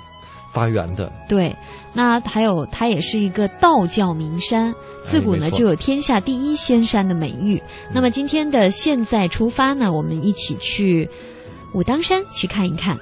[0.53, 1.12] 发源的。
[1.28, 1.55] 对，
[1.92, 4.74] 那还有它也是一个道教名山，
[5.05, 7.62] 自古呢就有天下第一仙山的美誉。
[7.92, 11.09] 那么今天的现在出发呢，我们一起去
[11.74, 12.99] 武当山去看一看。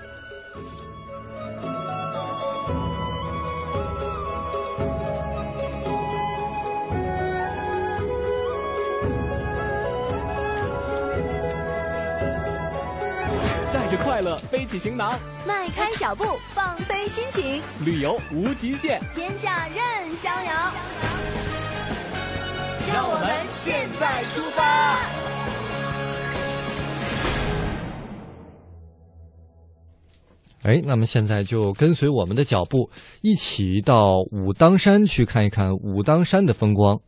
[14.76, 20.72] 起行囊，迈开脚步放飞心情，旅游无极限，天下任逍遥。
[22.92, 25.00] 让我们现在出发。
[30.64, 32.90] 哎，那么现在就跟随我们的脚步，
[33.22, 37.00] 一起到武当山去看一看武当山的风光。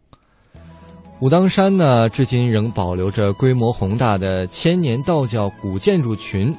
[1.21, 6.57] 武当山呢，至今仍保留着规模宏大的千年道教古建筑群。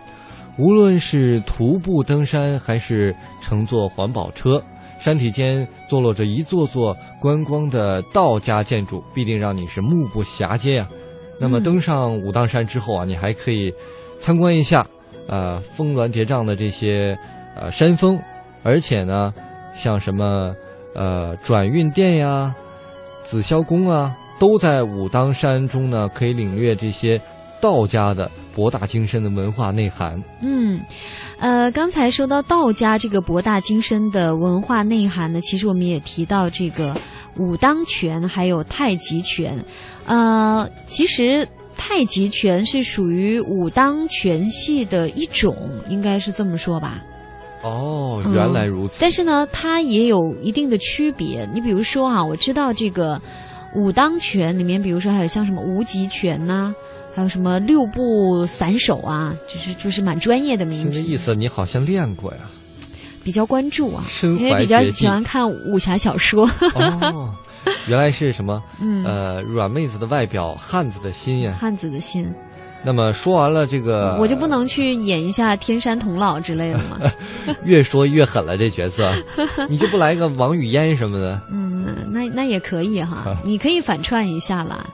[0.60, 4.62] 无论是徒步登山，还是乘坐环保车，
[5.00, 10.90] 山体间坐落着一座座观光的道家建筑，必定让你是目不暇接啊。
[11.40, 13.74] 那么登上武当山之后啊，你还可以
[14.20, 14.86] 参观一下。
[15.28, 17.18] 呃，峰峦叠嶂的这些
[17.56, 18.20] 呃山峰，
[18.64, 19.32] 而且呢，
[19.78, 20.54] 像什么
[20.96, 22.54] 呃转运殿呀、
[23.24, 27.22] 紫霄宫啊，都在武当山中呢，可以领略这些
[27.62, 30.22] 道家的博大精深的文化内涵。
[30.42, 30.80] 嗯，
[31.40, 36.96] 呃，刚才说到道家这个博大精深的文化内涵呢，其实我们也提到这个
[37.38, 39.64] 武当拳还有太极拳，
[40.06, 41.48] 呃，其实。
[41.82, 45.56] 太极拳是属于武当拳系的一种，
[45.88, 47.02] 应该是这么说吧？
[47.64, 48.98] 哦，原来如此。
[49.00, 51.50] 但是呢，它也有一定的区别。
[51.54, 53.18] 你比如说啊，我知道这个
[53.78, 56.76] 武当拳里面，比如说还有像什么无极拳呐，
[57.14, 61.00] 还有什么六步散手啊，就是就是蛮专业的名字。
[61.00, 62.40] 听这意思，你好像练过呀？
[63.24, 66.50] 比较关注啊，因为比较喜欢看武侠小说。
[66.76, 67.34] 哦。
[67.88, 68.64] 原来是什么？
[68.82, 71.58] 嗯，呃，软妹子的外表，汉子的心呀。
[71.60, 72.32] 汉子的心。
[72.82, 77.12] 那么说完了这个，我就不能去演一下天山童姥之类的吗？
[77.66, 79.12] 越说越狠了，这角色，
[79.68, 81.40] 你就不来个王语嫣什么的？
[81.52, 84.88] 嗯，那那也可以哈，你可以反串一下啦。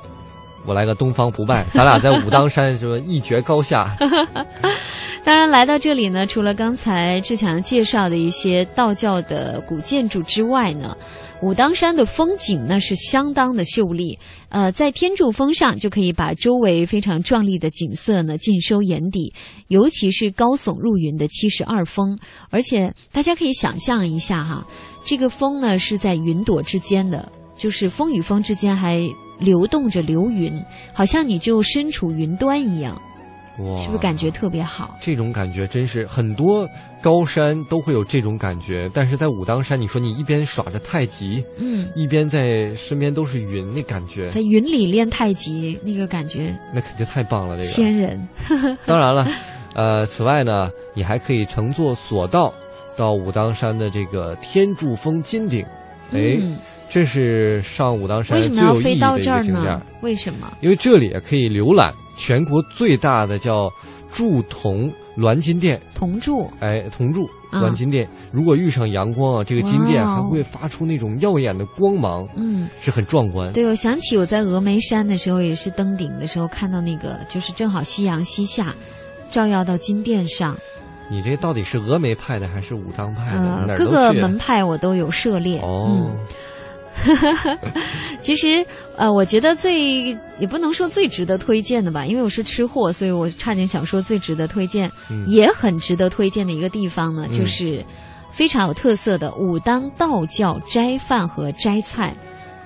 [0.66, 3.96] 我来个东方不败， 咱俩在武当山什么一决高下。
[5.24, 10.96] 当然，来到这里呢，除了刚才志强介绍的一些道教的古建筑之外呢。
[11.42, 14.18] 武当山的风景呢是相当的秀丽，
[14.50, 19.32] 呃，在天柱峰上就可以把周围非常壮丽的景色呢尽收眼底，
[19.68, 22.18] 尤其是高耸入云的七十二峰，
[22.50, 24.66] 而且大家可以想象一下哈，
[25.04, 29.02] 这个峰呢是在云朵之间的，就是峰与峰之间还
[29.40, 30.54] 流动着流云，
[30.94, 33.00] 好像你就身处云端一样。
[33.60, 34.98] 哇，是不是感觉特别好？
[35.00, 36.68] 这种感觉真是很多
[37.02, 47.56] 高山都会有这种感觉，但是在武当山，你说你一边耍着太极，嗯，一边在身边都是云，那感觉在云里练太极，那个感觉那肯定太棒了。
[47.56, 48.28] 这个仙人。
[48.86, 49.26] 当然了，
[49.74, 52.54] 呃，此外呢，你还可以乘坐索道
[52.98, 55.66] 到武当山的这个天柱峰金顶，
[56.16, 56.40] 哎，
[56.90, 59.82] 这是上武当山最有意义的一个景点。
[60.02, 60.52] 为什么？
[60.62, 61.94] 因为这里可以浏览。
[62.18, 63.70] 全国最大的叫
[64.10, 73.52] 铸铜銮金殿，铜铸，哎，铜铸銮金殿，如果遇上阳光啊，这个金殿还会发出那种耀眼的光芒，嗯，是很壮观。
[73.52, 78.74] 对，我想起我在峨眉山的时候，也是登顶的时候看到那个，就是正好夕阳西下，
[79.30, 80.56] 照耀到金殿上。
[81.10, 83.66] 你这到底是峨眉派的还是武当派的？
[83.68, 85.60] 呃，各个门派我都有涉猎。
[85.62, 86.12] 哦。
[88.22, 94.90] 其实，呃，我觉得最也不能说最值得推荐的吧，因为我是吃货，所以我差点想说最值得推荐，
[95.28, 97.86] 也很值得推荐的一个地方呢，就是
[98.32, 102.16] 非常有特色的武当道教斋饭和斋菜。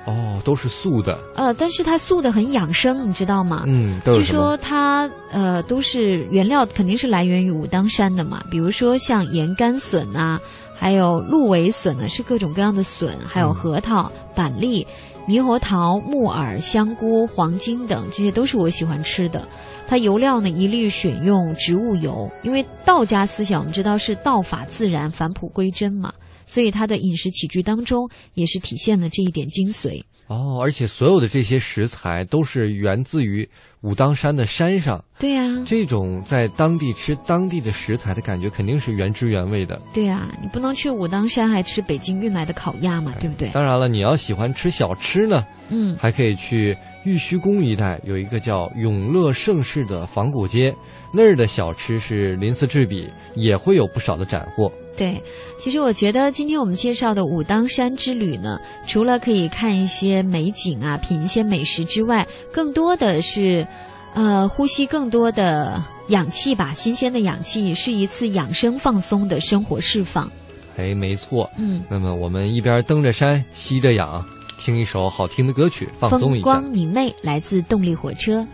[0.05, 1.19] 哦，都是素的。
[1.35, 3.63] 呃，但是它素的很养生，你知道吗？
[3.67, 10.39] 嗯，据说它呃都是原料肯定是来源于武当山的嘛，比如说像盐干笋啊。
[10.81, 14.87] 还有鹿尾笋呢，是各种各样的笋，还有核桃、板栗、
[15.27, 19.45] 猕猴桃、木耳、香菇、黄金等，这些都是我喜欢吃的。
[19.89, 26.13] 它油料呢，一律选用植物油，因为道家思想我们知道是道法自然、返璞归真嘛，
[26.49, 30.03] 所以他的饮食起居当中也是体现了这一点精髓。
[30.27, 33.49] 哦，而且所有的这些食材都是源自于
[33.81, 35.03] 武当山的山上。
[35.17, 39.81] 对呀，这种在当地吃当地的食材的感觉，肯定是原汁原味的。
[39.91, 43.49] 对呀，你不能去武当山还吃北京运来的烤鸭嘛，对不对？
[43.49, 50.71] 当然了，你要喜欢吃小吃呢，嗯，还可以去玉虚宫一带有一个叫永乐盛世的仿古街，
[51.11, 54.71] 那儿的小吃是鳞次栉比，也会有不少的斩获。
[54.99, 55.23] 对，
[55.57, 63.65] 其实我觉得今天我们介绍的武当山之旅呢，除了可以看一些美景啊、品一些美食之外，更多的是，
[64.13, 70.29] 呃，呼吸更多的氧气吧，新鲜的氧气，是一次养生放松的生活释放。
[70.75, 71.49] 哎，没错。
[71.57, 74.21] 嗯，那么我们一边登着山，吸着氧，
[74.59, 76.43] 听一首好听的歌曲，放松一下。
[76.43, 78.45] 风光明媚，来自动力火车。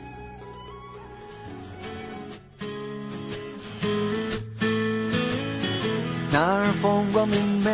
[6.46, 7.72] 儿风光明媚，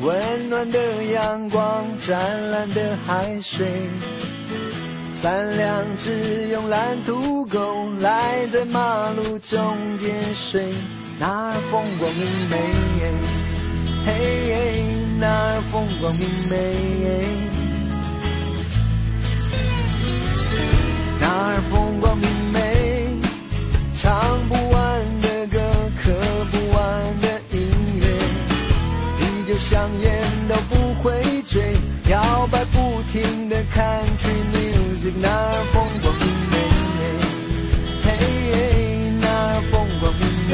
[0.00, 2.18] 温暖的阳光，湛
[2.50, 3.66] 蓝的海水，
[5.14, 10.72] 三两只慵懒土狗赖在马路中间睡，
[11.18, 12.56] 那儿风光明媚，
[14.06, 14.82] 嘿，
[15.18, 16.54] 那儿风光明媚，
[21.20, 23.10] 那儿风光明媚，
[23.94, 24.75] 唱不完。
[29.46, 30.12] 就像烟
[30.48, 31.76] 都不会醉，
[32.08, 36.54] 摇摆不停的 country music，那儿风光明媚，
[38.02, 38.08] 嘿，
[39.20, 40.52] 那儿风光明媚。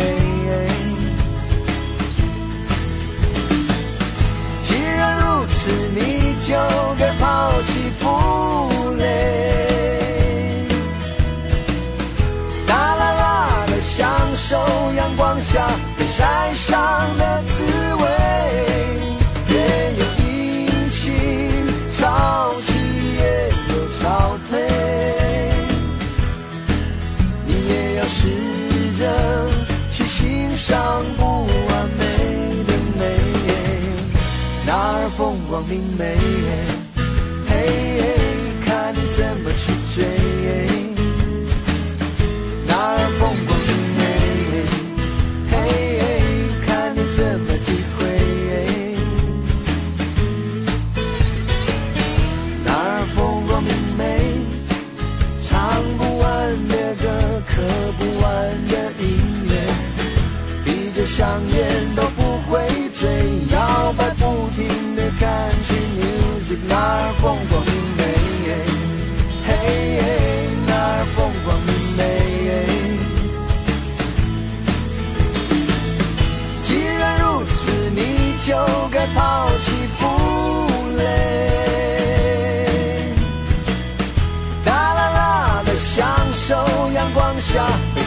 [4.63, 6.55] 既然如此，你就
[6.99, 8.03] 该抛弃负
[8.99, 10.67] 累，
[12.67, 14.59] 大啦啦的享受
[14.95, 15.67] 阳光下
[15.99, 16.79] 被晒伤
[17.17, 17.65] 的滋
[17.95, 18.03] 味，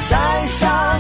[0.08, 0.95] 山上。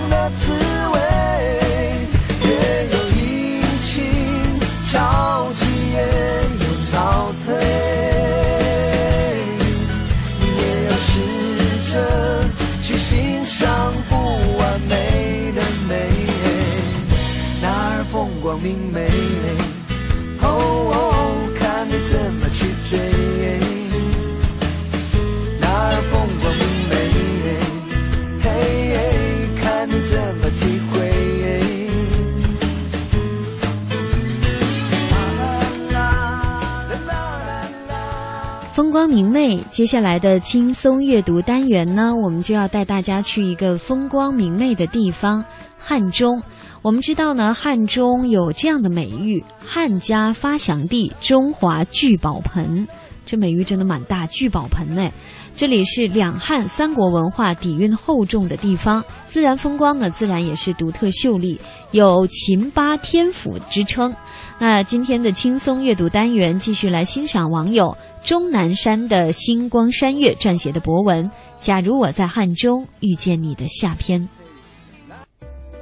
[39.07, 45.43] 明媚，接下来的轻松阅读单元呢，我们就要带大家去一个风光明媚的地方——
[45.77, 46.41] 汉中。
[46.81, 52.87] 我们知道呢，汉中有这样的美誉：“汉家发祥地，中华聚宝盆。”
[53.25, 55.09] 这美誉真的蛮大，聚宝盆呢。
[55.55, 61.59] 这里是两汉三国文化底蕴厚重的地方，自然风光呢，自然也是独特秀丽，
[61.91, 64.13] 有秦巴天府之称。
[64.57, 71.29] 那今天的轻松阅读单元，继续来欣赏网友钟南山的星光山月撰写的博文
[71.59, 74.27] 《假如我在汉中遇见你》的下篇。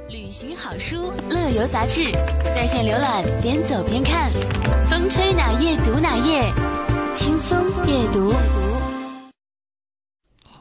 [0.08, 2.10] 旅行好书，乐游杂志，
[2.44, 4.28] 在线浏览，边走边看，
[4.90, 6.42] 风吹哪页读哪页，
[7.14, 7.56] 轻松
[7.86, 8.34] 阅读。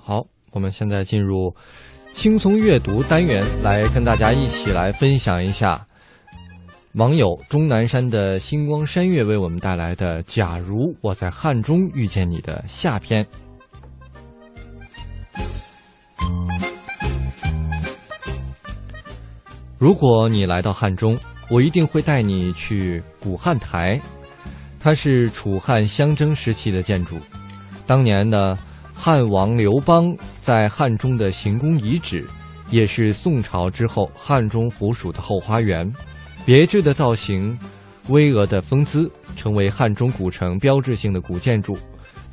[0.03, 1.53] 好，我们现在进入
[2.13, 5.85] 轻松阅读单元，来跟大家一起来分享一下
[6.93, 13.25] 网友钟南山的星光山月为我们带来的《假如我在汉中遇见你》的下篇。
[19.79, 21.17] 如果你来到汉中，
[21.49, 23.99] 我一定会带你去古汉台，
[24.79, 27.17] 它是楚汉相争时期的建筑。
[27.87, 28.55] 当年呢，
[28.93, 32.23] 汉王刘邦在汉中的行宫遗址，
[32.69, 35.91] 也是宋朝之后汉中府署的后花园。
[36.45, 37.57] 别致的造型，
[38.09, 41.77] 巍峨的风姿，成为汉中古城标志性的古建筑。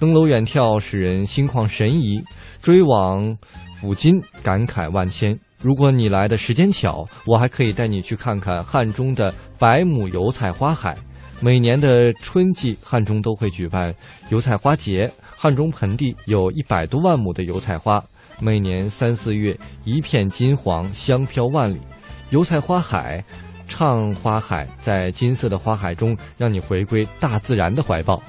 [0.01, 2.21] 登楼远眺，使人心旷神怡；
[2.61, 3.37] 追往
[3.81, 5.39] 抚今，感慨万千。
[5.63, 10.97] 如果你来的时间巧，我还可以带你去看看汉中的百亩油菜花海。
[11.39, 13.95] 每年的春季，汉中都会举办
[14.31, 15.09] 油菜花节。
[15.37, 18.03] 汉中盆地有一百多万亩的油菜花，
[18.41, 21.79] 每年三四月一片金黄，香飘万里。
[22.31, 23.25] 油菜花海，
[23.71, 28.23] 唱花海，在金色的花海中，让你回归大自然的怀抱。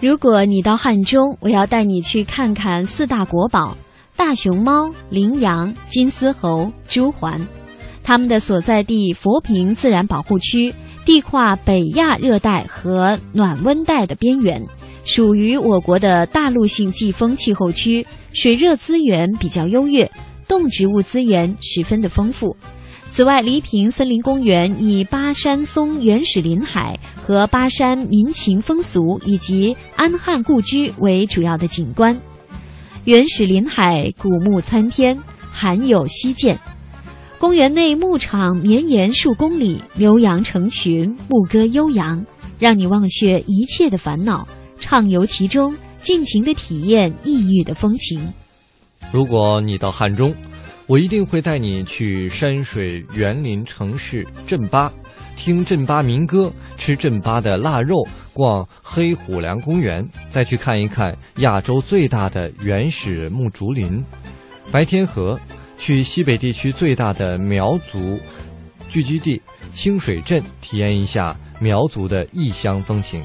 [0.00, 3.76] 如果你到汉中，我要带你去看看四大国宝。
[4.14, 7.38] 大熊猫、羚羊、金丝猴、朱鹮。
[8.02, 10.72] 它们的所在地佛坪自然保护区
[11.04, 14.64] 地跨北亚热带和暖温带的边缘，
[15.06, 18.04] 属于我国的大陆性季风气候区，
[18.34, 20.10] 水热资源比较优越，
[20.48, 22.54] 动植物资源十分的丰富。
[23.08, 32.20] 此外，黎平森林公园以巴山松原始林海和巴山民情风俗以及安汉故居为主要的景观。
[33.04, 35.16] 原始林海古木参天，
[35.52, 36.58] 罕有稀见。
[37.38, 42.26] 公园内牧场绵延数公里，牛羊成群，牧歌悠扬，
[42.58, 44.46] 让你忘却一切的烦恼，
[44.78, 48.32] 畅游其中，尽情的体验异域的风情。
[49.12, 50.34] 如果你到汉中，
[50.86, 54.92] 我一定会带你去山水园林城市镇巴，
[55.36, 64.04] 听镇巴民歌，吃镇巴的腊肉，逛黑虎梁公园，再去看一看亚洲最大的原始木竹林——
[64.70, 65.38] 白天河。
[65.78, 68.18] 去西北地区最大的苗族
[68.88, 69.38] 聚居地
[69.74, 73.22] 清水镇，体验一下苗族的异乡风情。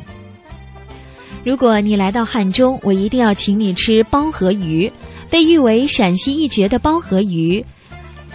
[1.43, 4.91] 如果你来到汉中，我一定要请你吃包河鱼，
[5.27, 7.65] 被誉为陕西一绝的包河鱼，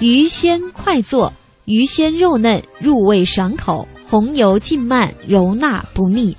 [0.01, 1.33] 鱼鲜快做，
[1.67, 6.37] 鱼鲜肉嫩，入味爽口，红油浸漫，柔纳不腻。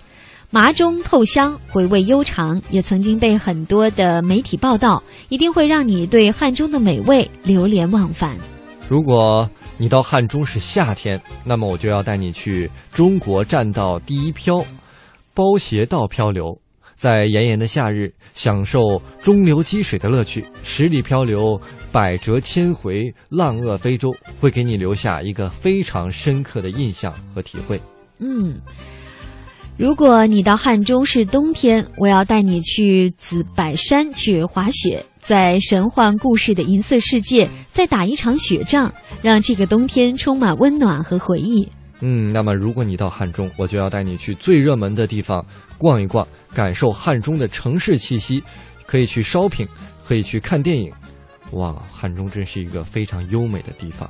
[0.49, 8.37] 麻中透香，回味悠长，也曾经被很多的媒体报道，一定会让你对汉中的美味流连忘返。
[8.89, 14.61] 如果你到汉中是夏天，那么我就要带你去中国栈道第一漂——
[15.37, 16.59] 包斜道漂流，
[16.95, 21.61] 在炎炎的夏日，享受中流击水的乐趣，十里漂流，
[21.91, 24.11] 百折千回，浪遏飞舟，
[24.41, 27.79] 会给你留下一个非常深刻的印象和体会。
[28.17, 28.59] 嗯。
[29.77, 41.69] 如果你到汉中是冬天，我要带你去紫柏山去滑雪，在神幻故事的银色世界再打一场雪仗，让这个冬天充满温暖和回忆。
[42.01, 45.43] 嗯，那么如果你到汉中，我就要带你去最热门的地方
[45.77, 48.43] 逛一逛，感受汉中的城市气息，
[48.85, 49.67] 可以去 shopping，
[50.07, 50.91] 可以去看电影。
[51.51, 54.09] 哇，汉中真是一个非常优美的地方。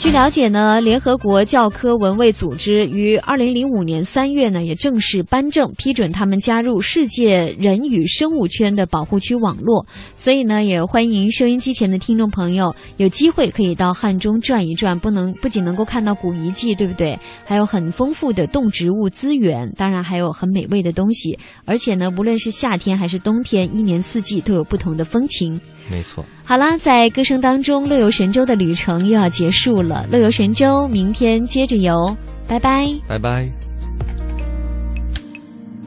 [0.00, 9.84] 据了解呢，联合国教科文卫组织于二零零五年三月呢，也正式颁证批准他们加入世界人与生物圈的保护区网络。
[10.16, 17.18] 所以呢，也欢迎收音机前的听众朋友有机会可以到汉中转一转，不能不仅能够看到古遗迹，对不对？
[17.44, 21.38] 还有很丰富的动植物资源，当然还有很美味的东西。
[21.66, 25.60] 而且呢，无论是夏天还是冬天，一年四季都有不同的风情。
[25.88, 26.24] 没错。
[26.44, 30.06] 好啦，在歌声当中，乐游神州的旅程又要结束了。
[30.10, 32.16] 乐游神州，明天接着游，
[32.48, 33.48] 拜拜，拜拜。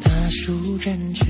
[0.02, 1.26] 大树站着。